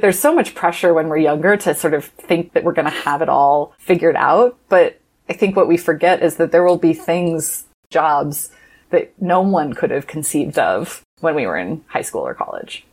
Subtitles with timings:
[0.00, 2.90] There's so much pressure when we're younger to sort of think that we're going to
[2.90, 4.58] have it all figured out.
[4.68, 8.50] But I think what we forget is that there will be things, jobs
[8.90, 12.84] that no one could have conceived of when we were in high school or college.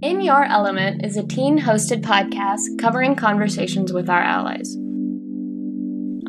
[0.00, 4.76] In Your Element is a teen hosted podcast covering conversations with our allies.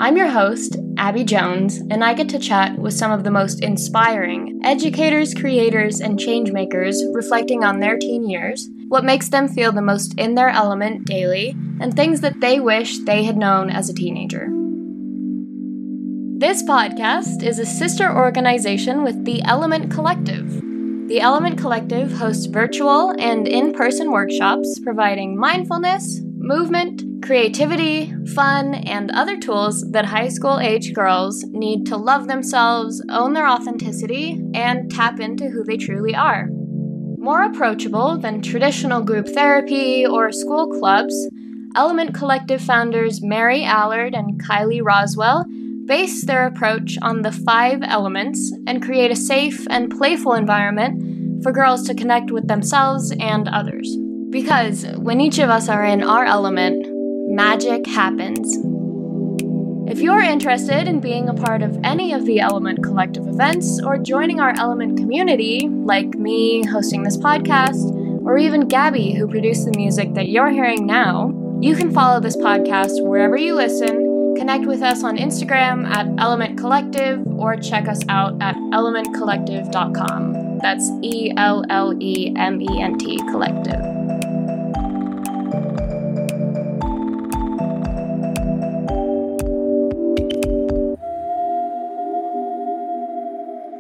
[0.02, 3.62] I'm your host, Abby Jones, and I get to chat with some of the most
[3.62, 9.82] inspiring educators, creators, and changemakers reflecting on their teen years, what makes them feel the
[9.82, 11.50] most in their element daily,
[11.82, 14.48] and things that they wish they had known as a teenager.
[16.40, 20.50] This podcast is a sister organization with the Element Collective.
[21.10, 29.12] The Element Collective hosts virtual and in person workshops providing mindfulness, movement, creativity, fun, and
[29.12, 34.92] other tools that high school age girls need to love themselves, own their authenticity, and
[34.92, 36.48] tap into who they truly are.
[37.18, 41.30] More approachable than traditional group therapy or school clubs,
[41.76, 45.46] Element Collective founders Mary Allard and Kylie Roswell
[45.86, 51.52] base their approach on the five elements and create a safe and playful environment for
[51.52, 53.98] girls to connect with themselves and others.
[54.30, 56.86] Because when each of us are in our element,
[57.40, 58.58] magic happens.
[59.90, 63.98] If you're interested in being a part of any of the Element Collective events or
[63.98, 69.72] joining our Element community, like me hosting this podcast, or even Gabby, who produced the
[69.78, 71.32] music that you're hearing now,
[71.62, 76.58] you can follow this podcast wherever you listen, connect with us on Instagram at Element
[76.58, 80.60] Collective, or check us out at elementcollective.com.
[80.62, 84.19] That's E L L E M E N T Collective.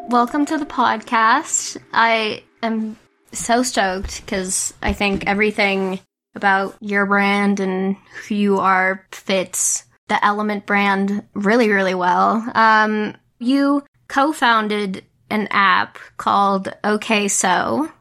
[0.09, 1.77] Welcome to the podcast.
[1.93, 2.97] I am
[3.31, 5.99] so stoked because I think everything
[6.33, 7.95] about your brand and
[8.27, 12.43] who you are fits the Element brand really, really well.
[12.55, 17.91] Um, you co-founded an app called OK So.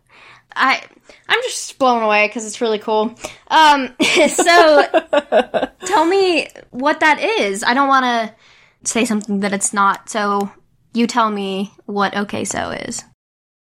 [0.57, 0.83] I
[1.29, 3.15] I'm just blown away because it's really cool.
[3.49, 3.95] Um,
[4.29, 4.83] so
[5.85, 7.63] tell me what that is.
[7.63, 10.09] I don't want to say something that it's not.
[10.09, 10.51] So
[10.95, 13.05] you tell me what OK So is.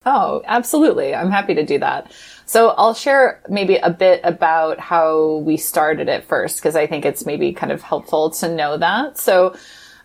[0.06, 1.16] Oh, absolutely.
[1.16, 2.12] I'm happy to do that.
[2.46, 7.06] So I'll share maybe a bit about how we started it first, because I think
[7.06, 9.18] it's maybe kind of helpful to know that.
[9.18, 9.56] So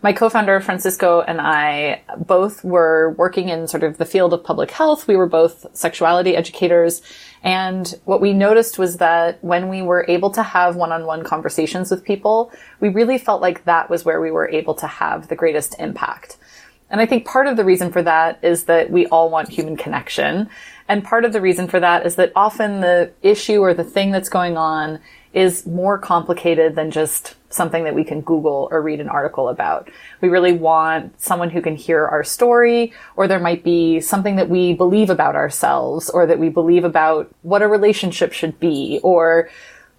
[0.01, 4.71] my co-founder Francisco and I both were working in sort of the field of public
[4.71, 5.07] health.
[5.07, 7.03] We were both sexuality educators.
[7.43, 12.03] And what we noticed was that when we were able to have one-on-one conversations with
[12.03, 15.75] people, we really felt like that was where we were able to have the greatest
[15.77, 16.37] impact.
[16.91, 19.77] And I think part of the reason for that is that we all want human
[19.77, 20.49] connection.
[20.87, 24.11] And part of the reason for that is that often the issue or the thing
[24.11, 24.99] that's going on
[25.33, 29.89] is more complicated than just something that we can Google or read an article about.
[30.19, 34.49] We really want someone who can hear our story, or there might be something that
[34.49, 39.49] we believe about ourselves, or that we believe about what a relationship should be, or,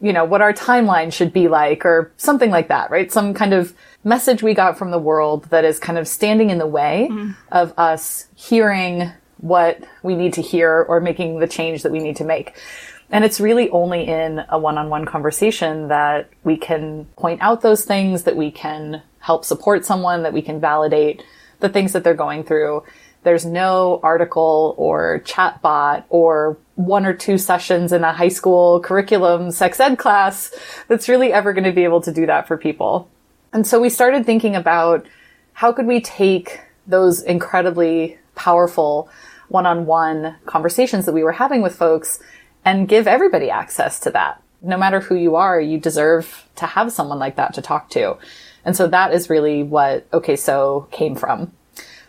[0.02, 3.10] you know, what our timeline should be like, or something like that, right?
[3.10, 3.74] Some kind of
[4.04, 7.36] message we got from the world that is kind of standing in the way mm.
[7.50, 12.16] of us hearing what we need to hear or making the change that we need
[12.16, 12.54] to make.
[13.10, 18.22] And it's really only in a one-on-one conversation that we can point out those things,
[18.22, 21.22] that we can help support someone, that we can validate
[21.60, 22.84] the things that they're going through.
[23.22, 28.80] There's no article or chat bot or one or two sessions in a high school
[28.80, 30.52] curriculum sex ed class
[30.88, 33.08] that's really ever going to be able to do that for people.
[33.52, 35.06] And so we started thinking about
[35.52, 39.08] how could we take those incredibly powerful
[39.48, 42.20] one-on-one conversations that we were having with folks
[42.64, 44.42] and give everybody access to that.
[44.62, 48.16] No matter who you are, you deserve to have someone like that to talk to.
[48.64, 51.52] And so that is really what OK So came from.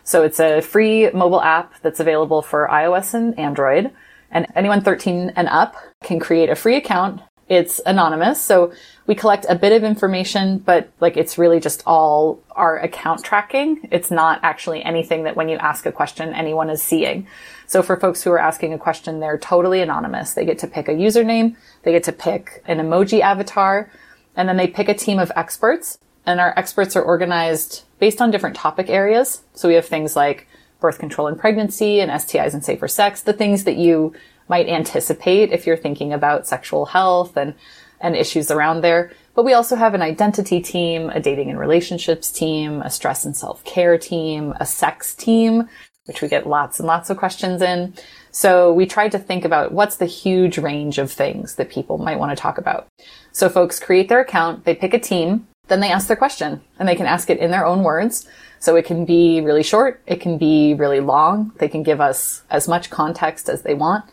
[0.04, 3.90] So it's a free mobile app that's available for iOS and Android.
[4.30, 8.42] And anyone 13 and up can create a free account it's anonymous.
[8.42, 8.72] So
[9.06, 13.88] we collect a bit of information, but like it's really just all our account tracking.
[13.92, 17.26] It's not actually anything that when you ask a question, anyone is seeing.
[17.66, 20.34] So for folks who are asking a question, they're totally anonymous.
[20.34, 21.56] They get to pick a username.
[21.82, 23.90] They get to pick an emoji avatar
[24.36, 28.30] and then they pick a team of experts and our experts are organized based on
[28.30, 29.42] different topic areas.
[29.54, 30.46] So we have things like
[30.80, 34.14] birth control and pregnancy and STIs and safer sex, the things that you
[34.48, 37.54] might anticipate if you're thinking about sexual health and,
[38.00, 39.10] and issues around there.
[39.34, 43.36] But we also have an identity team, a dating and relationships team, a stress and
[43.36, 45.68] self-care team, a sex team.
[46.06, 47.94] which we get lots and lots of questions in.
[48.30, 52.18] So we tried to think about what's the huge range of things that people might
[52.18, 52.88] want to talk about.
[53.32, 56.86] So folks create their account, they pick a team, then they ask their question and
[56.86, 58.28] they can ask it in their own words.
[58.60, 60.02] So it can be really short.
[60.06, 61.52] It can be really long.
[61.58, 64.04] They can give us as much context as they want.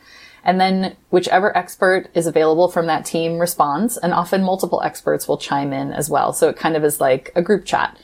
[0.43, 5.37] And then whichever expert is available from that team responds and often multiple experts will
[5.37, 6.33] chime in as well.
[6.33, 7.97] So it kind of is like a group chat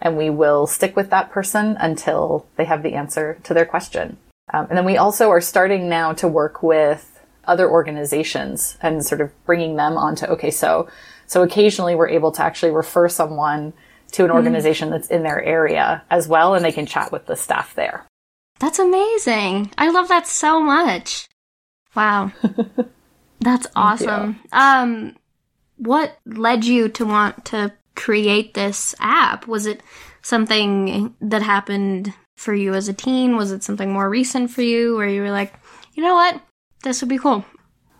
[0.00, 4.16] and we will stick with that person until they have the answer to their question.
[4.52, 7.10] Um, and then we also are starting now to work with
[7.46, 10.88] other organizations and sort of bringing them onto OK So
[11.26, 13.72] so occasionally we're able to actually refer someone
[14.12, 14.36] to an mm-hmm.
[14.36, 18.06] organization that's in their area as well and they can chat with the staff there
[18.60, 21.26] that's amazing i love that so much
[21.94, 22.30] wow
[23.40, 25.16] that's awesome um
[25.76, 29.82] what led you to want to create this app was it
[30.22, 34.96] something that happened for you as a teen was it something more recent for you
[34.96, 35.54] where you were like
[35.94, 36.40] you know what
[36.84, 37.44] this would be cool.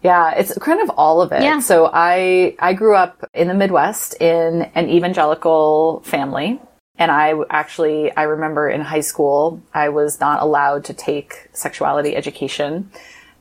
[0.02, 1.42] Yeah, it's kind of all of it.
[1.42, 1.60] Yeah.
[1.60, 6.60] So I I grew up in the Midwest in an evangelical family.
[6.96, 12.14] And I actually, I remember in high school, I was not allowed to take sexuality
[12.14, 12.88] education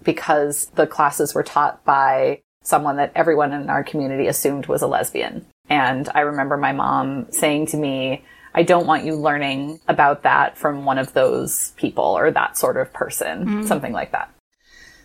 [0.03, 4.87] because the classes were taught by someone that everyone in our community assumed was a
[4.87, 5.45] lesbian.
[5.69, 8.23] And I remember my mom saying to me,
[8.55, 12.77] I don't want you learning about that from one of those people or that sort
[12.77, 13.63] of person, mm-hmm.
[13.63, 14.31] something like that.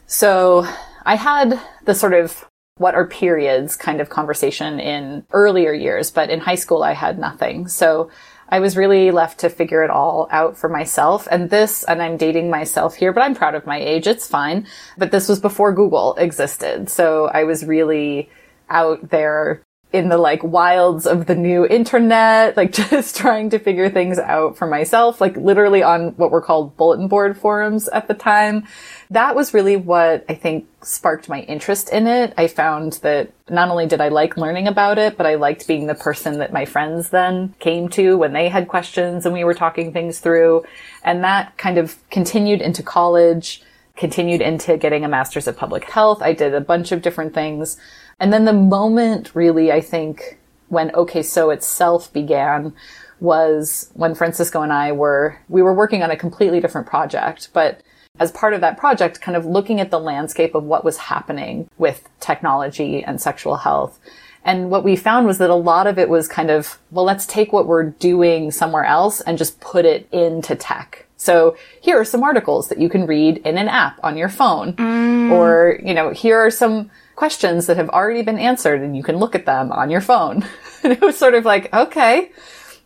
[0.07, 0.67] So
[1.05, 2.45] I had the sort of
[2.77, 7.19] what are periods kind of conversation in earlier years, but in high school I had
[7.19, 7.69] nothing.
[7.69, 8.11] So
[8.49, 11.29] I was really left to figure it all out for myself.
[11.31, 14.07] And this, and I'm dating myself here, but I'm proud of my age.
[14.07, 14.67] It's fine.
[14.97, 16.89] But this was before Google existed.
[16.89, 18.31] So I was really
[18.71, 23.89] out there in the like wilds of the new internet, like just trying to figure
[23.89, 28.15] things out for myself, like literally on what were called bulletin board forums at the
[28.15, 28.67] time.
[29.11, 32.35] That was really what I think sparked my interest in it.
[32.37, 35.87] I found that not only did I like learning about it, but I liked being
[35.87, 39.55] the person that my friends then came to when they had questions and we were
[39.55, 40.65] talking things through.
[41.03, 43.63] And that kind of continued into college,
[43.97, 46.21] continued into getting a master's of public health.
[46.21, 47.79] I did a bunch of different things.
[48.21, 50.39] And then the moment really, I think,
[50.69, 52.75] when OK So itself began
[53.21, 57.83] was when Francisco and I were, we were working on a completely different project, but
[58.21, 61.69] as part of that project, kind of looking at the landscape of what was happening
[61.79, 63.99] with technology and sexual health.
[64.45, 67.27] And what we found was that a lot of it was kind of, well, let's
[67.27, 71.07] take what we're doing somewhere else and just put it into tech.
[71.17, 74.75] So here are some articles that you can read in an app on your phone.
[74.75, 75.33] Mm.
[75.33, 79.17] Or, you know, here are some questions that have already been answered and you can
[79.17, 80.47] look at them on your phone.
[80.85, 82.31] and it was sort of like, okay.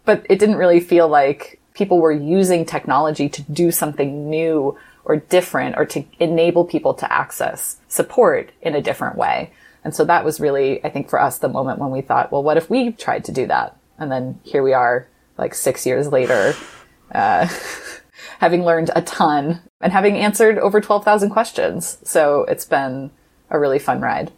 [0.07, 5.17] But it didn't really feel like people were using technology to do something new or
[5.17, 9.53] different or to enable people to access support in a different way.
[9.85, 12.43] And so that was really, I think for us, the moment when we thought, well,
[12.43, 13.77] what if we tried to do that?
[13.99, 16.55] And then here we are, like six years later,
[17.15, 17.47] uh,
[18.39, 21.99] having learned a ton and having answered over 12,000 questions.
[22.05, 23.11] So it's been
[23.53, 24.33] a really fun ride.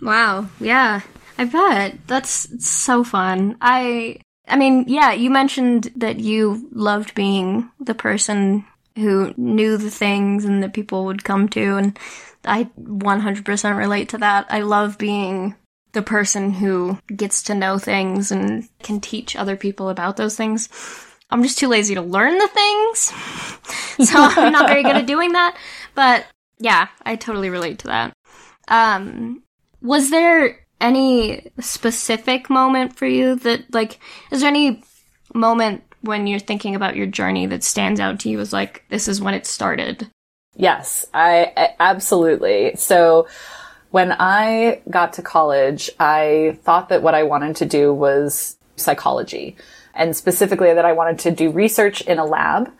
[0.00, 0.48] Wow.
[0.58, 1.02] Yeah.
[1.36, 2.06] I bet.
[2.06, 3.56] That's so fun.
[3.60, 8.64] I I mean, yeah, you mentioned that you loved being the person
[8.96, 11.98] who knew the things and that people would come to and
[12.44, 14.46] I 100% relate to that.
[14.48, 15.54] I love being
[15.92, 20.68] the person who gets to know things and can teach other people about those things.
[21.30, 22.98] I'm just too lazy to learn the things.
[24.10, 25.56] so I'm not very good at doing that.
[25.94, 26.26] But
[26.58, 28.12] yeah, I totally relate to that.
[28.70, 29.42] Um,
[29.82, 33.98] was there any specific moment for you that, like,
[34.30, 34.82] is there any
[35.34, 39.08] moment when you're thinking about your journey that stands out to you as like, this
[39.08, 40.08] is when it started?
[40.56, 42.72] Yes, I, I absolutely.
[42.76, 43.28] So,
[43.90, 49.56] when I got to college, I thought that what I wanted to do was psychology
[49.94, 52.72] and specifically that I wanted to do research in a lab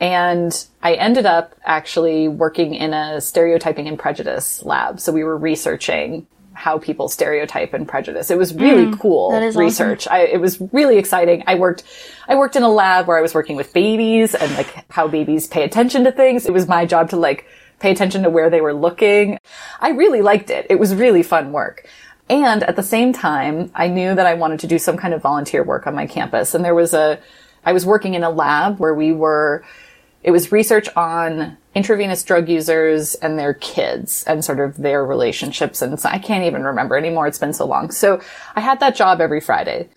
[0.00, 5.00] and I ended up actually working in a stereotyping and prejudice lab.
[5.00, 8.30] So we were researching how people stereotype and prejudice.
[8.30, 10.06] It was really mm, cool research.
[10.06, 10.12] Awesome.
[10.12, 11.42] I, it was really exciting.
[11.46, 11.82] I worked,
[12.28, 15.48] I worked in a lab where I was working with babies and like how babies
[15.48, 16.46] pay attention to things.
[16.46, 17.46] It was my job to like
[17.80, 19.38] pay attention to where they were looking.
[19.80, 20.66] I really liked it.
[20.70, 21.88] It was really fun work.
[22.30, 25.22] And at the same time, I knew that I wanted to do some kind of
[25.22, 26.54] volunteer work on my campus.
[26.54, 27.18] And there was a,
[27.64, 29.64] I was working in a lab where we were
[30.24, 35.82] it was research on intravenous drug users and their kids and sort of their relationships.
[35.82, 37.26] And I can't even remember anymore.
[37.26, 37.90] It's been so long.
[37.90, 38.22] So
[38.56, 39.90] I had that job every Friday.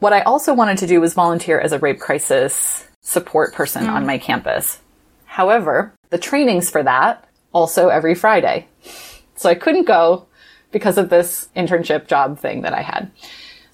[0.00, 3.88] What I also wanted to do was volunteer as a rape crisis support person mm.
[3.88, 4.80] on my campus.
[5.24, 8.68] However, the trainings for that also every Friday.
[9.34, 10.26] So I couldn't go
[10.72, 13.10] because of this internship job thing that I had.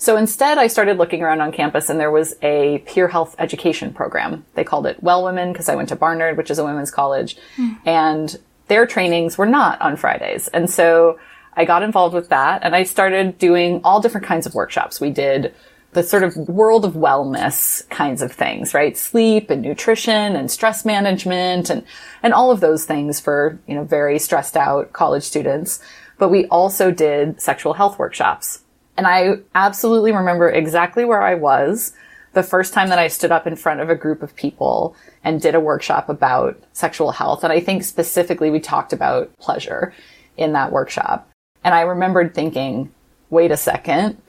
[0.01, 3.93] So instead, I started looking around on campus and there was a peer health education
[3.93, 4.47] program.
[4.55, 7.37] They called it Well Women because I went to Barnard, which is a women's college.
[7.59, 7.79] Mm.
[7.85, 8.39] And
[8.69, 10.49] their trainings were not on Fridays.
[10.49, 11.21] And so
[11.53, 15.03] I got involved with that and I started doing all different kinds of workshops.
[15.03, 15.55] We did
[15.93, 18.97] the sort of world of wellness kinds of things, right?
[18.97, 21.85] Sleep and nutrition and stress management and,
[22.23, 25.79] and all of those things for, you know, very stressed out college students.
[26.17, 28.63] But we also did sexual health workshops
[29.01, 31.95] and I absolutely remember exactly where I was
[32.35, 35.41] the first time that I stood up in front of a group of people and
[35.41, 37.43] did a workshop about sexual health.
[37.43, 39.95] And I think specifically we talked about pleasure
[40.37, 41.31] in that workshop.
[41.65, 42.93] And I remembered thinking,
[43.31, 44.21] wait a second,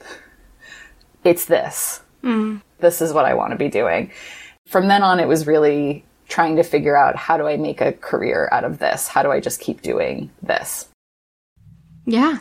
[1.22, 2.00] it's this.
[2.24, 2.62] Mm.
[2.78, 4.10] This is what I want to be doing.
[4.68, 7.92] From then on, it was really trying to figure out how do I make a
[7.92, 9.06] career out of this?
[9.06, 10.88] How do I just keep doing this?
[12.06, 12.38] Yeah.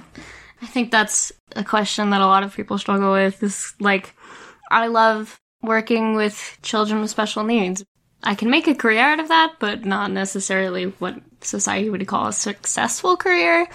[0.62, 4.14] I think that's a question that a lot of people struggle with is like,
[4.70, 7.84] I love working with children with special needs.
[8.24, 12.28] I can make a career out of that, but not necessarily what society would call
[12.28, 13.68] a successful career.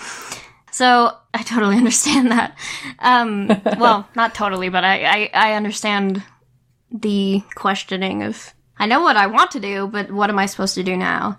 [0.71, 2.57] So I totally understand that.
[3.01, 6.23] Um, well, not totally, but I, I, I understand
[6.93, 10.75] the questioning of I know what I want to do, but what am I supposed
[10.75, 11.39] to do now?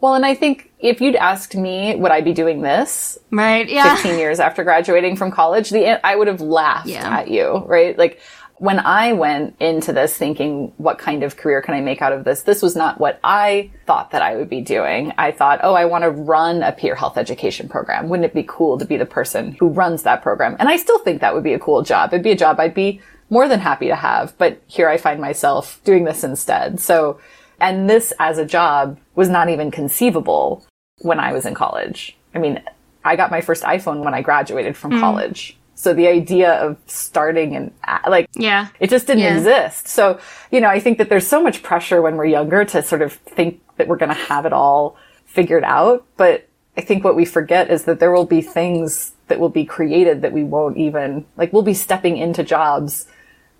[0.00, 3.18] Well, and I think if you'd asked me, would I be doing this?
[3.32, 3.68] Right.
[3.68, 3.96] Yeah.
[3.96, 7.18] 15 years after graduating from college, the, I would have laughed yeah.
[7.18, 7.98] at you, right?
[7.98, 8.20] Like
[8.58, 12.24] when I went into this thinking, what kind of career can I make out of
[12.24, 12.42] this?
[12.42, 15.12] This was not what I thought that I would be doing.
[15.16, 18.08] I thought, oh, I want to run a peer health education program.
[18.08, 20.56] Wouldn't it be cool to be the person who runs that program?
[20.58, 22.12] And I still think that would be a cool job.
[22.12, 23.00] It'd be a job I'd be
[23.30, 24.36] more than happy to have.
[24.38, 26.80] But here I find myself doing this instead.
[26.80, 27.20] So
[27.60, 30.64] and this as a job was not even conceivable
[31.00, 32.16] when I was in college.
[32.34, 32.62] I mean,
[33.04, 35.00] I got my first iPhone when I graduated from mm.
[35.00, 35.56] college.
[35.74, 37.72] So the idea of starting and
[38.08, 39.36] like, yeah, it just didn't yeah.
[39.36, 39.86] exist.
[39.86, 40.18] So,
[40.50, 43.12] you know, I think that there's so much pressure when we're younger to sort of
[43.12, 46.04] think that we're going to have it all figured out.
[46.16, 49.64] But I think what we forget is that there will be things that will be
[49.64, 53.06] created that we won't even, like, we'll be stepping into jobs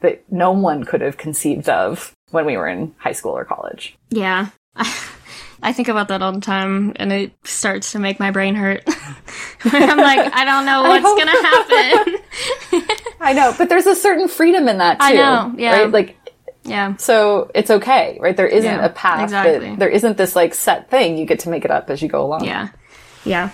[0.01, 3.97] that no one could have conceived of when we were in high school or college.
[4.11, 4.49] Yeah.
[5.61, 8.85] I think about that all the time and it starts to make my brain hurt.
[9.65, 13.07] I'm like, I don't know what's going to happen.
[13.21, 15.07] I know, but there's a certain freedom in that too.
[15.07, 15.79] I know, yeah.
[15.79, 15.91] Right?
[15.91, 16.17] Like,
[16.65, 16.97] yeah.
[16.97, 18.37] So it's okay, right?
[18.37, 19.25] There isn't yeah, a path.
[19.25, 19.71] Exactly.
[19.71, 21.19] That, there isn't this like set thing.
[21.19, 22.45] You get to make it up as you go along.
[22.45, 22.69] Yeah.
[23.25, 23.51] Yeah.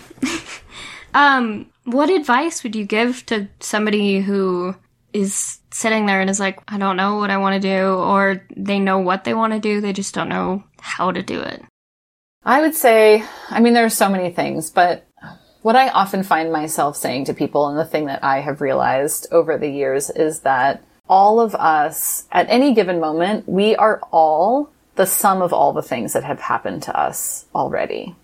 [1.15, 4.75] um, what advice would you give to somebody who
[5.15, 8.45] is sitting there and is like, I don't know what I want to do, or
[8.55, 11.63] they know what they want to do, they just don't know how to do it?
[12.45, 15.07] I would say, I mean, there are so many things, but
[15.63, 19.27] what I often find myself saying to people, and the thing that I have realized
[19.33, 24.71] over the years is that all of us, at any given moment, we are all
[24.97, 28.15] the sum of all the things that have happened to us already.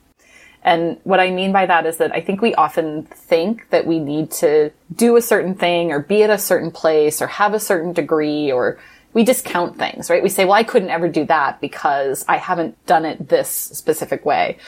[0.62, 3.98] And what I mean by that is that I think we often think that we
[3.98, 7.60] need to do a certain thing or be at a certain place or have a
[7.60, 8.78] certain degree or
[9.12, 10.22] we discount things, right?
[10.22, 14.24] We say, well, I couldn't ever do that because I haven't done it this specific
[14.24, 14.58] way.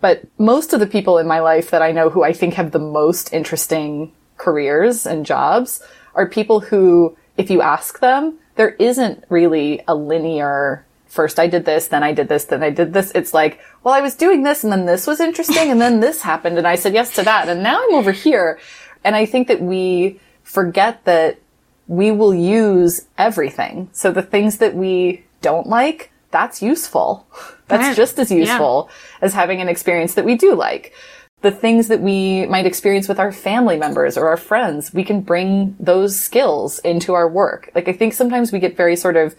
[0.00, 2.72] But most of the people in my life that I know who I think have
[2.72, 5.82] the most interesting careers and jobs
[6.14, 11.66] are people who, if you ask them, there isn't really a linear first I did
[11.66, 13.12] this, then I did this, then I did this.
[13.14, 16.22] It's like, well, I was doing this and then this was interesting and then this
[16.22, 18.58] happened and I said yes to that and now I'm over here.
[19.04, 21.38] And I think that we forget that
[21.86, 23.90] we will use everything.
[23.92, 27.26] So the things that we don't like, that's useful.
[27.68, 27.96] That's right.
[27.96, 29.26] just as useful yeah.
[29.26, 30.94] as having an experience that we do like.
[31.42, 35.20] The things that we might experience with our family members or our friends, we can
[35.20, 37.70] bring those skills into our work.
[37.74, 39.34] Like I think sometimes we get very sort of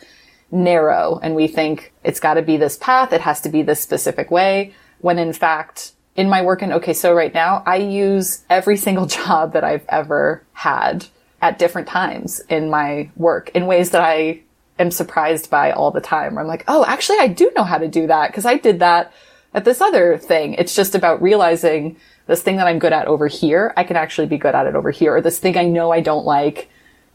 [0.51, 3.79] narrow and we think it's got to be this path, it has to be this
[3.79, 8.43] specific way, when in fact, in my work in OK So right now, I use
[8.49, 11.07] every single job that I've ever had
[11.41, 14.41] at different times in my work in ways that I
[14.79, 16.37] am surprised by all the time.
[16.37, 19.11] I'm like, oh, actually, I do know how to do that because I did that
[19.53, 20.53] at this other thing.
[20.53, 21.97] It's just about realizing
[22.27, 24.75] this thing that I'm good at over here, I can actually be good at it
[24.75, 25.15] over here.
[25.15, 26.69] Or this thing I know I don't like,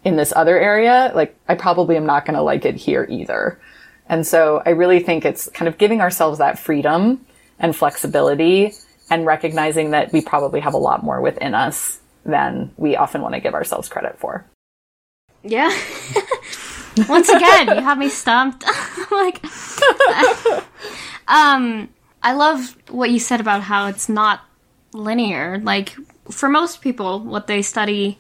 [0.05, 3.61] in this other area, like I probably am not going to like it here either.
[4.09, 7.25] And so I really think it's kind of giving ourselves that freedom
[7.59, 8.73] and flexibility
[9.11, 13.35] and recognizing that we probably have a lot more within us than we often want
[13.35, 14.45] to give ourselves credit for.
[15.43, 15.77] Yeah.
[17.09, 18.65] Once again, you have me stumped.
[19.11, 19.45] like,
[21.29, 21.89] um,
[22.23, 24.41] I love what you said about how it's not
[24.93, 25.59] linear.
[25.59, 25.95] Like,
[26.31, 28.19] for most people, what they study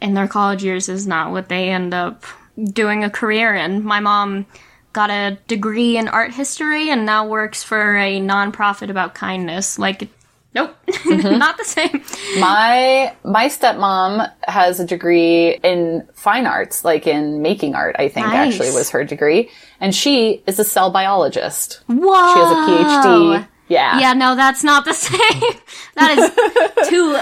[0.00, 2.24] in their college years is not what they end up
[2.72, 3.84] doing a career in.
[3.84, 4.46] My mom
[4.92, 9.78] got a degree in art history and now works for a nonprofit about kindness.
[9.78, 10.08] Like,
[10.54, 11.38] nope, mm-hmm.
[11.38, 12.02] not the same.
[12.40, 17.96] My my stepmom has a degree in fine arts, like in making art.
[17.98, 18.54] I think nice.
[18.54, 21.80] actually was her degree, and she is a cell biologist.
[21.86, 23.48] Whoa, she has a PhD.
[23.68, 24.12] Yeah, yeah.
[24.14, 25.60] No, that's not the same.
[25.94, 27.20] that is two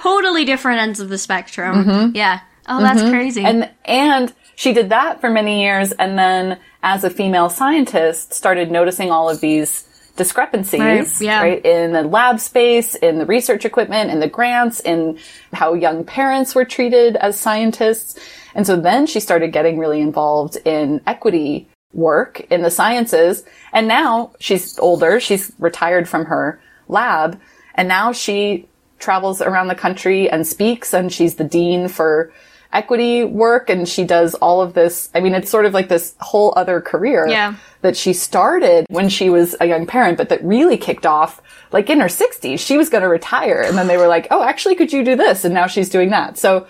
[0.00, 1.84] totally different ends of the spectrum.
[1.84, 2.16] Mm-hmm.
[2.16, 2.40] Yeah.
[2.68, 3.10] Oh, that's mm-hmm.
[3.10, 3.44] crazy.
[3.44, 8.70] And and she did that for many years, and then as a female scientist, started
[8.70, 11.42] noticing all of these discrepancies, right, yeah.
[11.42, 15.18] right, in the lab space, in the research equipment, in the grants, in
[15.52, 18.18] how young parents were treated as scientists.
[18.54, 23.44] And so then she started getting really involved in equity work in the sciences.
[23.72, 25.18] And now she's older.
[25.18, 27.40] She's retired from her lab.
[27.74, 28.68] And now she
[29.02, 32.32] travels around the country and speaks and she's the dean for
[32.72, 35.10] equity work and she does all of this.
[35.14, 37.56] I mean, it's sort of like this whole other career yeah.
[37.82, 41.90] that she started when she was a young parent, but that really kicked off like
[41.90, 42.60] in her sixties.
[42.60, 45.16] She was going to retire and then they were like, Oh, actually, could you do
[45.16, 45.44] this?
[45.44, 46.38] And now she's doing that.
[46.38, 46.66] So,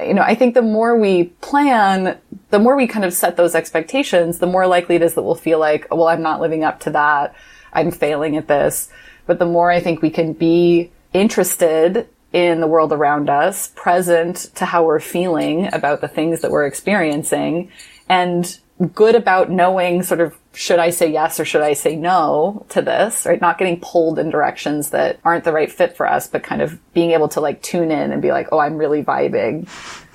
[0.00, 2.18] you know, I think the more we plan,
[2.50, 5.34] the more we kind of set those expectations, the more likely it is that we'll
[5.34, 7.34] feel like, oh, well, I'm not living up to that.
[7.72, 8.88] I'm failing at this.
[9.26, 14.50] But the more I think we can be interested in the world around us, present
[14.56, 17.70] to how we're feeling about the things that we're experiencing,
[18.08, 18.58] and
[18.94, 22.82] good about knowing sort of should I say yes or should I say no to
[22.82, 23.40] this, right?
[23.40, 26.78] Not getting pulled in directions that aren't the right fit for us, but kind of
[26.94, 29.68] being able to like tune in and be like, oh, I'm really vibing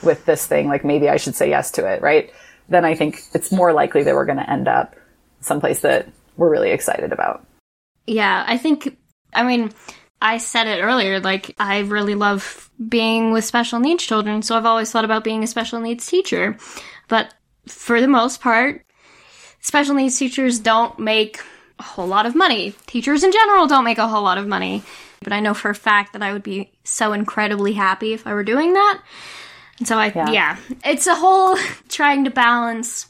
[0.04, 0.68] with this thing.
[0.68, 2.32] Like maybe I should say yes to it, right?
[2.70, 4.96] Then I think it's more likely that we're going to end up
[5.42, 7.46] someplace that we're really excited about.
[8.08, 8.98] Yeah, I think,
[9.34, 9.72] I mean,
[10.22, 14.66] I said it earlier, like, I really love being with special needs children, so I've
[14.66, 16.58] always thought about being a special needs teacher.
[17.08, 17.34] But
[17.68, 18.86] for the most part,
[19.60, 21.42] special needs teachers don't make
[21.80, 22.76] a whole lot of money.
[22.86, 24.84] Teachers in general don't make a whole lot of money.
[25.24, 28.34] But I know for a fact that I would be so incredibly happy if I
[28.34, 29.02] were doing that.
[29.80, 31.58] And so I, yeah, yeah it's a whole
[31.90, 33.08] trying to balance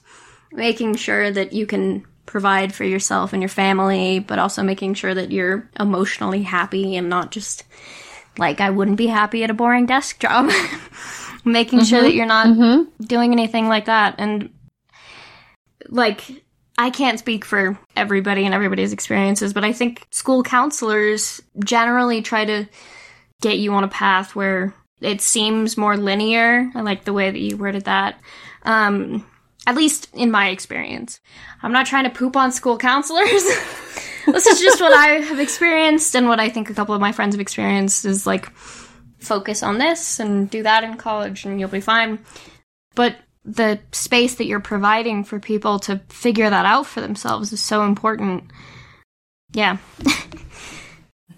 [0.51, 5.13] making sure that you can provide for yourself and your family, but also making sure
[5.13, 7.65] that you're emotionally happy and not just
[8.37, 10.49] like I wouldn't be happy at a boring desk job.
[11.43, 11.85] making mm-hmm.
[11.85, 13.03] sure that you're not mm-hmm.
[13.03, 14.15] doing anything like that.
[14.17, 14.51] And
[15.89, 16.23] like,
[16.77, 22.45] I can't speak for everybody and everybody's experiences, but I think school counselors generally try
[22.45, 22.67] to
[23.41, 26.71] get you on a path where it seems more linear.
[26.75, 28.21] I like the way that you worded that.
[28.63, 29.25] Um,
[29.67, 31.19] at least in my experience.
[31.61, 33.29] I'm not trying to poop on school counselors.
[34.25, 37.11] this is just what I have experienced and what I think a couple of my
[37.11, 38.51] friends have experienced is like
[39.19, 42.19] focus on this and do that in college and you'll be fine.
[42.95, 47.61] But the space that you're providing for people to figure that out for themselves is
[47.61, 48.51] so important.
[49.53, 49.77] Yeah.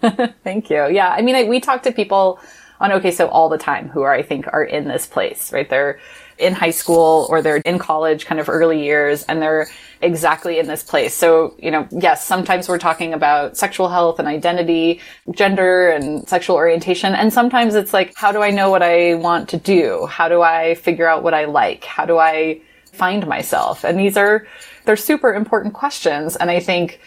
[0.44, 0.86] Thank you.
[0.88, 1.08] Yeah.
[1.08, 2.40] I mean, I, we talk to people
[2.80, 5.68] on OK So all the time who are, I think, are in this place, right?
[5.68, 5.98] They're
[6.38, 9.68] in high school or they're in college, kind of early years, and they're
[10.02, 11.14] exactly in this place.
[11.14, 16.56] So, you know, yes, sometimes we're talking about sexual health and identity, gender and sexual
[16.56, 17.14] orientation.
[17.14, 20.06] And sometimes it's like, how do I know what I want to do?
[20.06, 21.84] How do I figure out what I like?
[21.84, 22.60] How do I
[22.92, 23.84] find myself?
[23.84, 24.46] And these are,
[24.84, 26.36] they're super important questions.
[26.36, 27.00] And I think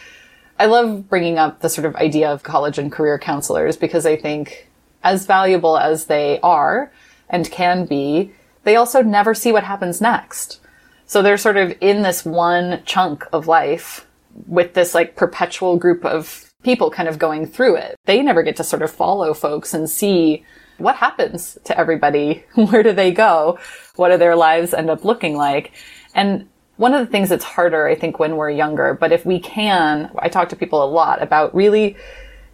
[0.58, 4.16] I love bringing up the sort of idea of college and career counselors because I
[4.16, 4.68] think
[5.04, 6.90] as valuable as they are
[7.30, 8.32] and can be,
[8.68, 10.60] they also never see what happens next.
[11.06, 14.06] So they're sort of in this one chunk of life
[14.46, 17.96] with this like perpetual group of people kind of going through it.
[18.04, 20.44] They never get to sort of follow folks and see
[20.76, 22.44] what happens to everybody.
[22.54, 23.58] Where do they go?
[23.96, 25.72] What do their lives end up looking like?
[26.14, 29.40] And one of the things that's harder, I think, when we're younger, but if we
[29.40, 31.96] can, I talk to people a lot about really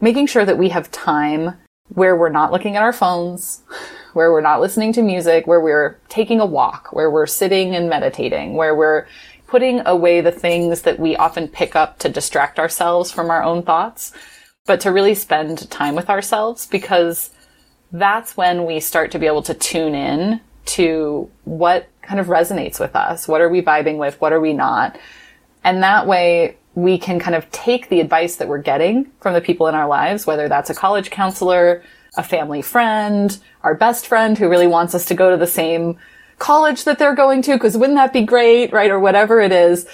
[0.00, 3.64] making sure that we have time where we're not looking at our phones,
[4.14, 7.88] where we're not listening to music, where we're taking a walk, where we're sitting and
[7.88, 9.06] meditating, where we're
[9.46, 13.62] putting away the things that we often pick up to distract ourselves from our own
[13.62, 14.12] thoughts,
[14.66, 17.30] but to really spend time with ourselves because
[17.92, 22.80] that's when we start to be able to tune in to what kind of resonates
[22.80, 23.28] with us.
[23.28, 24.20] What are we vibing with?
[24.20, 24.98] What are we not?
[25.62, 29.40] And that way we can kind of take the advice that we're getting from the
[29.40, 31.82] people in our lives, whether that's a college counselor,
[32.16, 35.98] a family friend, our best friend who really wants us to go to the same
[36.38, 38.90] college that they're going to, because wouldn't that be great, right?
[38.90, 39.86] Or whatever it is.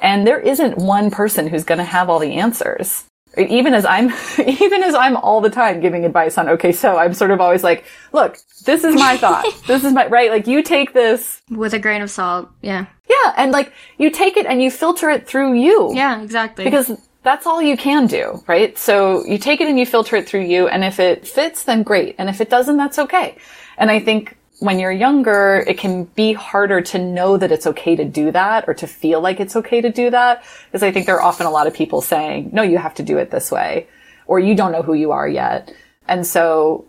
[0.00, 3.04] And there isn't one person who's going to have all the answers.
[3.36, 4.10] even as I'm,
[4.46, 7.62] even as I'm all the time giving advice on, okay, so I'm sort of always
[7.62, 9.44] like, look, this is my thought.
[9.66, 10.30] this is my, right?
[10.30, 12.50] Like you take this with a grain of salt.
[12.62, 12.86] Yeah.
[13.08, 13.34] Yeah.
[13.36, 15.94] And like you take it and you filter it through you.
[15.94, 16.64] Yeah, exactly.
[16.64, 16.90] Because
[17.22, 18.76] that's all you can do, right?
[18.76, 20.68] So you take it and you filter it through you.
[20.68, 22.16] And if it fits, then great.
[22.18, 23.36] And if it doesn't, that's okay.
[23.78, 27.96] And I think when you're younger, it can be harder to know that it's okay
[27.96, 30.44] to do that or to feel like it's okay to do that.
[30.66, 33.02] Because I think there are often a lot of people saying, no, you have to
[33.02, 33.88] do it this way,
[34.26, 35.74] or you don't know who you are yet.
[36.06, 36.86] And so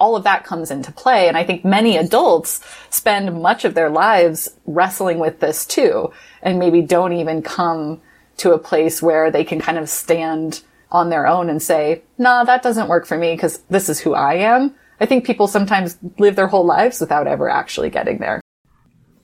[0.00, 1.28] all of that comes into play.
[1.28, 2.60] And I think many adults
[2.90, 6.12] spend much of their lives wrestling with this too,
[6.42, 8.00] and maybe don't even come
[8.38, 12.44] to a place where they can kind of stand on their own and say, nah,
[12.44, 15.98] that doesn't work for me because this is who I am I think people sometimes
[16.18, 18.40] live their whole lives without ever actually getting there.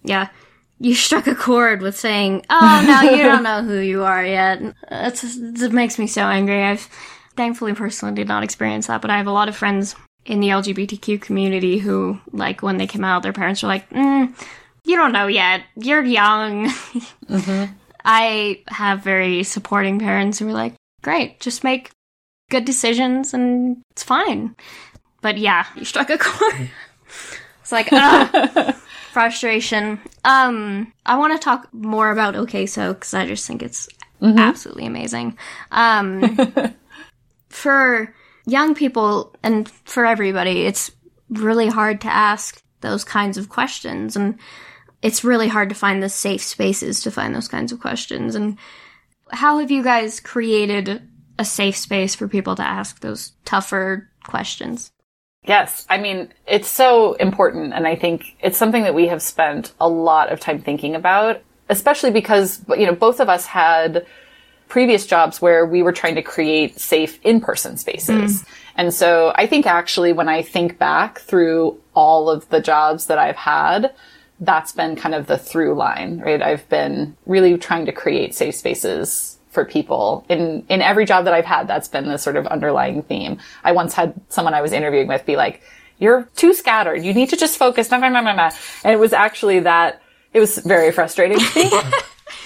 [0.05, 0.29] Yeah.
[0.79, 4.61] You struck a chord with saying, "Oh no, you don't know who you are yet."
[4.91, 6.63] It's, it makes me so angry.
[6.63, 6.89] I've
[7.37, 9.95] thankfully personally did not experience that, but I have a lot of friends
[10.25, 14.35] in the LGBTQ community who, like, when they came out, their parents were like, mm,
[14.85, 15.63] "You don't know yet.
[15.77, 16.69] You're young."
[17.33, 17.73] Mm-hmm.
[18.05, 21.91] I have very supporting parents who were like, "Great, just make
[22.51, 24.57] good decisions and it's fine."
[25.21, 26.71] But yeah, you struck a chord.
[27.61, 28.73] it's like, uh,
[29.13, 30.01] frustration.
[30.25, 33.89] Um, I want to talk more about Okay So because I just think it's
[34.21, 34.39] mm-hmm.
[34.39, 35.37] absolutely amazing.
[35.71, 36.37] Um,
[37.49, 38.15] for
[38.47, 40.91] young people and for everybody, it's
[41.29, 44.39] really hard to ask those kinds of questions, and
[45.03, 48.35] it's really hard to find the safe spaces to find those kinds of questions.
[48.35, 48.57] And
[49.31, 51.03] how have you guys created
[51.39, 54.93] a safe space for people to ask those tougher questions?
[55.45, 55.85] Yes.
[55.91, 57.73] I mean, it's so important.
[57.75, 61.43] And I think it's something that we have spent a lot of time thinking about,
[61.69, 64.07] especially because, you know, both of us had
[64.69, 68.43] previous jobs where we were trying to create safe in-person spaces.
[68.43, 68.49] Mm.
[68.77, 73.19] And so I think actually when I think back through all of the jobs that
[73.19, 73.93] I've had,
[74.43, 76.43] that's been kind of the through line, right?
[76.43, 81.35] I've been really trying to create safe spaces for people in in every job that
[81.35, 81.69] I've had.
[81.69, 83.39] That's been the sort of underlying theme.
[83.63, 85.63] I once had someone I was interviewing with be like,
[85.99, 87.05] "You're too scattered.
[87.05, 88.51] You need to just focus." Nah, nah, nah, nah, nah.
[88.83, 90.03] And it was actually that.
[90.33, 91.71] It was very frustrating to me.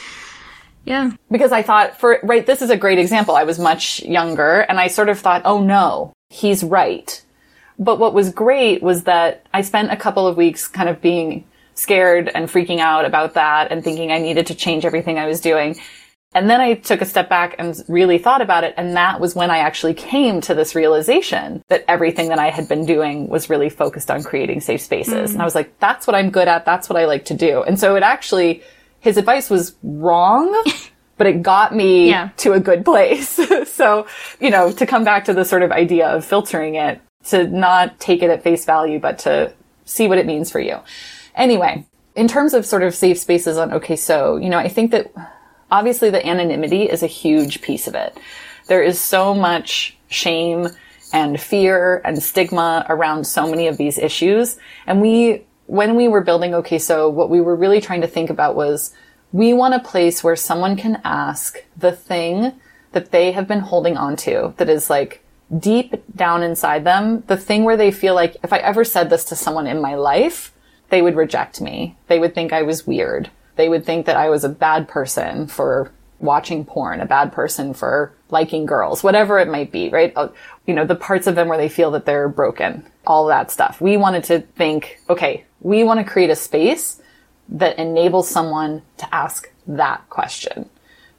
[0.84, 1.12] yeah.
[1.30, 3.36] Because I thought, for right, this is a great example.
[3.36, 7.22] I was much younger, and I sort of thought, "Oh no, he's right."
[7.78, 11.44] But what was great was that I spent a couple of weeks kind of being
[11.76, 15.40] scared and freaking out about that and thinking I needed to change everything I was
[15.40, 15.78] doing.
[16.34, 18.74] And then I took a step back and really thought about it.
[18.76, 22.68] And that was when I actually came to this realization that everything that I had
[22.68, 25.30] been doing was really focused on creating safe spaces.
[25.30, 25.34] Mm.
[25.34, 26.64] And I was like, that's what I'm good at.
[26.64, 27.62] That's what I like to do.
[27.62, 28.62] And so it actually,
[29.00, 30.64] his advice was wrong.
[31.16, 32.28] but it got me yeah.
[32.36, 33.40] to a good place.
[33.72, 34.06] so,
[34.38, 37.98] you know, to come back to the sort of idea of filtering it, to not
[37.98, 39.52] take it at face value, but to
[39.86, 40.78] see what it means for you.
[41.36, 44.90] Anyway, in terms of sort of safe spaces on OK So, you know, I think
[44.90, 45.12] that
[45.70, 48.18] obviously the anonymity is a huge piece of it.
[48.68, 50.68] There is so much shame
[51.12, 54.58] and fear and stigma around so many of these issues.
[54.86, 58.30] And we, when we were building OK So, what we were really trying to think
[58.30, 58.94] about was
[59.32, 62.52] we want a place where someone can ask the thing
[62.92, 65.22] that they have been holding on to that is like
[65.58, 69.24] deep down inside them, the thing where they feel like if I ever said this
[69.26, 70.52] to someone in my life,
[70.88, 71.96] they would reject me.
[72.08, 75.46] They would think I was weird they would think that I was a bad person
[75.46, 80.12] for watching porn, a bad person for liking girls, whatever it might be, right?
[80.16, 80.28] Uh,
[80.66, 83.80] you know, the parts of them where they feel that they're broken, all that stuff.
[83.80, 87.02] We wanted to think, okay, we want to create a space
[87.48, 90.68] that enables someone to ask that question,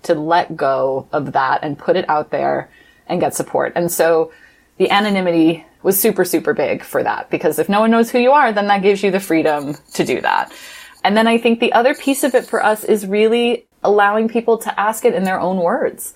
[0.04, 2.70] to let go of that and put it out there
[3.08, 3.74] and get support.
[3.76, 4.32] And so
[4.78, 8.32] the anonymity was super, super big for that because if no one knows who you
[8.32, 10.52] are, then that gives you the freedom to do that.
[11.04, 14.58] And then I think the other piece of it for us is really allowing people
[14.60, 16.14] to ask it in their own words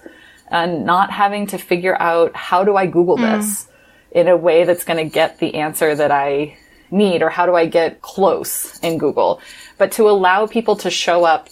[0.49, 3.37] and not having to figure out how do I Google mm.
[3.37, 3.67] this
[4.11, 6.57] in a way that's going to get the answer that I
[6.91, 9.39] need or how do I get close in Google,
[9.77, 11.47] but to allow people to show up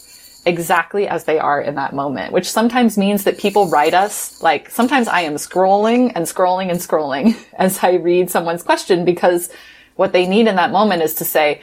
[0.45, 4.69] exactly as they are in that moment, which sometimes means that people write us like
[4.69, 9.49] sometimes I am scrolling and scrolling and scrolling as I read someone's question because
[9.95, 11.61] what they need in that moment is to say,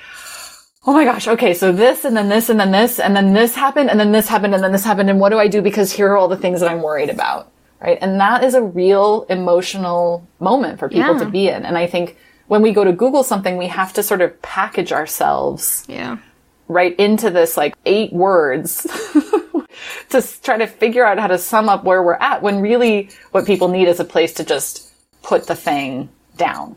[0.87, 3.55] oh my gosh, okay, so this and then this and then this and then this
[3.55, 5.91] happened and then this happened and then this happened and what do I do because
[5.93, 7.99] here are all the things that I'm worried about, right?
[8.01, 11.25] And that is a real emotional moment for people yeah.
[11.25, 11.65] to be in.
[11.65, 14.93] And I think when we go to Google something, we have to sort of package
[14.93, 16.19] ourselves yeah.
[16.68, 18.83] Right into this like eight words
[20.11, 23.46] to try to figure out how to sum up where we're at when really what
[23.46, 26.76] people need is a place to just put the thing down.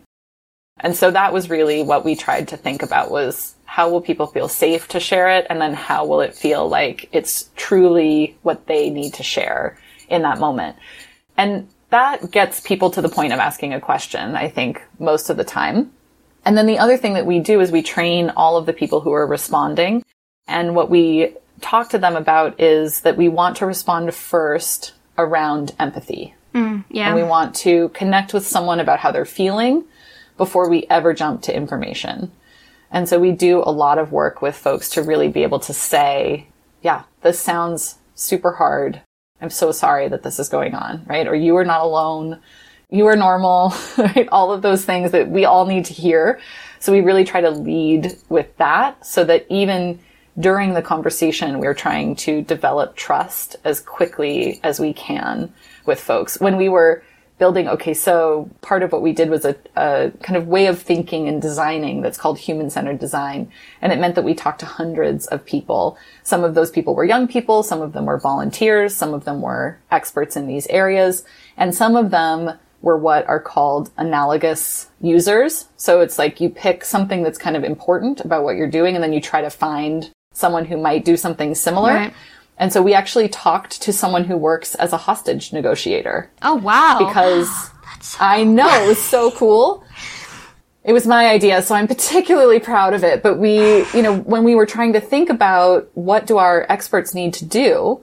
[0.80, 4.28] And so that was really what we tried to think about was how will people
[4.28, 5.45] feel safe to share it?
[5.49, 10.21] And then how will it feel like it's truly what they need to share in
[10.21, 10.78] that moment?
[11.38, 15.38] And that gets people to the point of asking a question, I think, most of
[15.38, 15.91] the time.
[16.45, 19.02] And then the other thing that we do is we train all of the people
[19.02, 20.04] who are responding.
[20.47, 25.75] And what we talk to them about is that we want to respond first around
[25.80, 26.34] empathy.
[26.54, 27.08] Mm, yeah.
[27.08, 29.84] And we want to connect with someone about how they're feeling
[30.38, 32.32] before we ever jump to information.
[32.91, 35.73] And so we do a lot of work with folks to really be able to
[35.73, 36.47] say,
[36.82, 39.02] yeah, this sounds super hard.
[39.41, 41.28] I'm so sorry that this is going on, right?
[41.28, 42.39] Or you are not alone.
[42.91, 44.28] You are normal, right?
[44.32, 46.39] All of those things that we all need to hear.
[46.80, 49.99] So we really try to lead with that so that even
[50.39, 55.54] during the conversation, we're trying to develop trust as quickly as we can
[55.86, 56.39] with folks.
[56.39, 57.04] When we were
[57.39, 60.80] building OK So part of what we did was a, a, kind of way of
[60.80, 63.49] thinking and designing that's called human-centered design
[63.82, 67.06] and it meant that we talked to hundreds of people some of those people were
[67.06, 71.23] young people some of them were volunteers some of them were experts in these areas
[71.56, 76.84] and some of them were what are called analogous users so it's like you pick
[76.84, 80.12] something that's kind of important about what you're doing and then you try to find
[80.34, 82.13] someone who might do something similar Right.
[82.58, 86.98] and so we actually talked to someone who works as a hostage negotiator Oh wow.
[87.00, 87.50] because
[88.20, 89.84] I know it was so cool.
[90.86, 93.22] It was my idea, so I'm particularly proud of it.
[93.22, 97.13] But we, you know, when we were trying to think about what do our experts
[97.13, 98.02] need to do,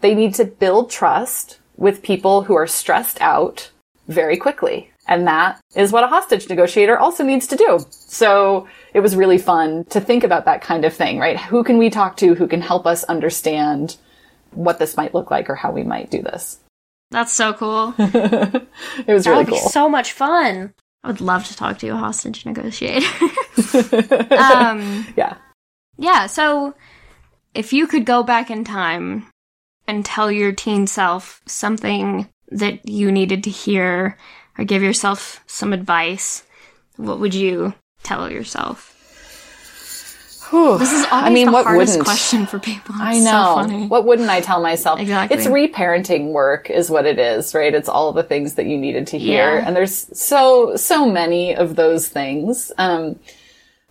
[0.00, 3.70] they need to build trust with people who are stressed out
[4.08, 4.90] very quickly.
[5.08, 7.78] And that is what a hostage negotiator also needs to do.
[7.90, 11.38] So it was really fun to think about that kind of thing, right?
[11.38, 13.96] Who can we talk to who can help us understand
[14.50, 16.58] what this might look like or how we might do this?
[17.10, 17.94] That's so cool.
[17.98, 19.70] It was That really would be cool.
[19.70, 20.74] so much fun.
[21.04, 23.06] I would love to talk to a hostage negotiator.
[24.34, 25.36] um, yeah.
[25.96, 26.74] yeah, so
[27.54, 29.26] if you could go back in time
[29.86, 34.16] and tell your teen self something that you needed to hear
[34.58, 36.44] or give yourself some advice,
[36.96, 38.92] what would you tell yourself?
[40.50, 40.78] Whew.
[40.78, 42.04] This is always I mean, the what hardest wouldn't?
[42.04, 42.94] question for people.
[42.94, 43.54] It's I so know.
[43.56, 43.86] funny.
[43.88, 45.00] what wouldn't I tell myself?
[45.00, 45.36] Exactly.
[45.36, 47.74] It's reparenting work is what it is, right?
[47.74, 49.56] It's all the things that you needed to hear.
[49.56, 49.66] Yeah.
[49.66, 52.70] And there's so, so many of those things.
[52.78, 53.18] Um,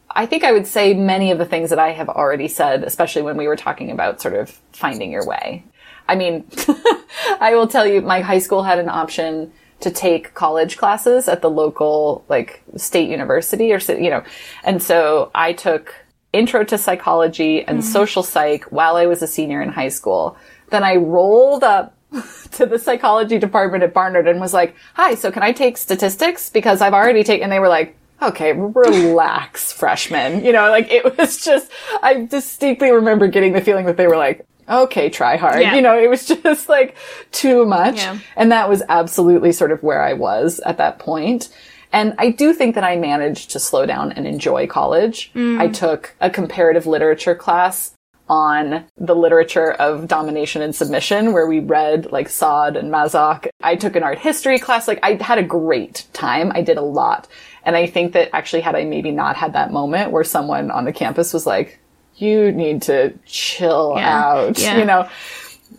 [0.10, 3.24] I think I would say many of the things that I have already said, especially
[3.24, 5.66] when we were talking about sort of finding your way.
[6.08, 6.46] I mean,
[7.40, 11.42] I will tell you, my high school had an option to take college classes at
[11.42, 14.24] the local, like, state university or, you know,
[14.64, 15.94] and so I took
[16.34, 17.88] intro to psychology and mm-hmm.
[17.88, 20.38] social psych while I was a senior in high school.
[20.70, 21.96] Then I rolled up
[22.52, 26.50] to the psychology department at Barnard and was like, hi, so can I take statistics?
[26.50, 30.44] Because I've already taken, and they were like, okay, relax, freshman.
[30.44, 34.18] You know, like it was just, I distinctly remember getting the feeling that they were
[34.18, 35.62] like, okay, try hard.
[35.62, 35.76] Yeah.
[35.76, 36.96] You know, it was just like
[37.32, 37.98] too much.
[37.98, 38.20] Yeah.
[38.36, 41.50] And that was absolutely sort of where I was at that point.
[41.92, 45.32] And I do think that I managed to slow down and enjoy college.
[45.34, 45.60] Mm.
[45.60, 47.96] I took a comparative literature class
[48.28, 53.48] on the literature of domination and submission where we read like Sade and Masoch.
[53.62, 54.88] I took an art history class.
[54.88, 56.52] Like I had a great time.
[56.54, 57.28] I did a lot.
[57.64, 60.86] And I think that actually had I maybe not had that moment where someone on
[60.86, 61.80] the campus was like,
[62.18, 64.24] you need to chill Yeah.
[64.24, 64.78] out, Yeah.
[64.78, 65.08] you know?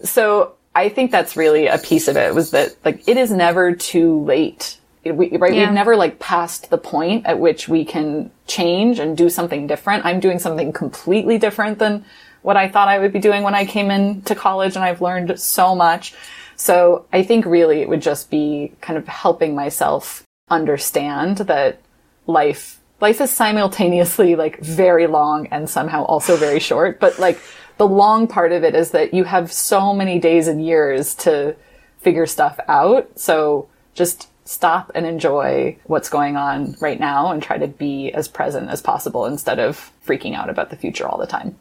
[0.04, 3.74] So I think that's really a piece of it was that like it is never
[3.74, 4.78] too late.
[5.04, 5.54] We, right?
[5.54, 5.66] Yeah.
[5.66, 10.04] We've never like passed the point at which we can change and do something different.
[10.04, 12.04] I'm doing something completely different than
[12.42, 15.38] what I thought I would be doing when I came into college and I've learned
[15.38, 16.12] so much.
[16.56, 21.80] So I think really it would just be kind of helping myself understand that
[22.26, 27.40] life life is simultaneously like very long and somehow also very short but like
[27.76, 31.54] the long part of it is that you have so many days and years to
[31.98, 33.18] figure stuff out.
[33.18, 38.28] So just stop and enjoy what's going on right now and try to be as
[38.28, 41.58] present as possible instead of freaking out about the future all the time.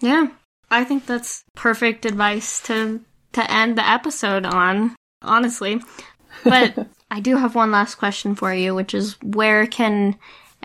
[0.00, 0.28] Yeah,
[0.70, 3.00] I think that's perfect advice to
[3.32, 5.80] to end the episode on, honestly.
[6.42, 10.16] But I do have one last question for you, which is where can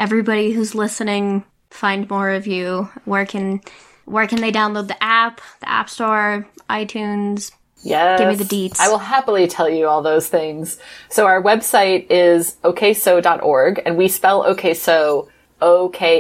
[0.02, 2.90] everybody who's listening find more of you?
[3.06, 3.62] Where can
[4.06, 7.52] where can they download the app, the App Store, iTunes?
[7.84, 8.20] Yes.
[8.20, 8.80] Give me the deets.
[8.80, 10.80] I will happily tell you all those things.
[11.10, 15.30] So our website is okayso.org and we spell okayso
[15.62, 16.12] O-K-A-Y-S-O.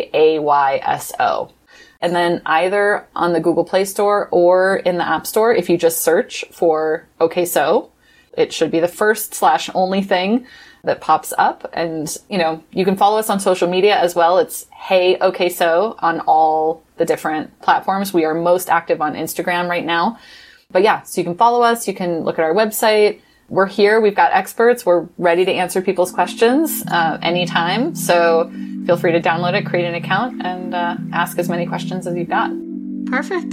[1.99, 5.77] And then either on the Google Play Store or in the App Store, if you
[5.77, 7.90] just search for OK So,
[8.37, 10.45] it should be the first slash only thing
[10.83, 11.69] that pops up.
[11.73, 14.39] And, you know, you can follow us on social media as well.
[14.39, 18.13] It's Hey OK So on all the different platforms.
[18.13, 20.17] We are most active on Instagram right now.
[20.71, 21.87] But yeah, so you can follow us.
[21.87, 23.21] You can look at our website.
[23.49, 23.99] We're here.
[23.99, 24.85] We've got experts.
[24.85, 27.93] We're ready to answer people's questions uh, anytime.
[27.95, 28.49] So
[28.85, 32.15] feel free to download it, create an account, and uh, ask as many questions as
[32.15, 32.49] you've got.
[33.07, 33.49] Perfect.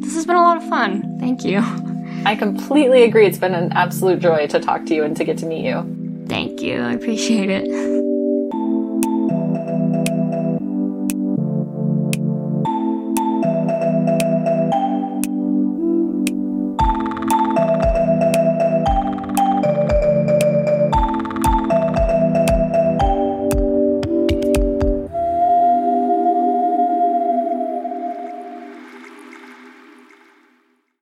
[0.00, 1.18] This has been a lot of fun.
[1.18, 1.91] Thank you.
[2.24, 3.26] I completely agree.
[3.26, 6.24] It's been an absolute joy to talk to you and to get to meet you.
[6.28, 6.80] Thank you.
[6.80, 8.11] I appreciate it.